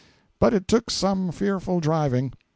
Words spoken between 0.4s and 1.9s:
it took some fearful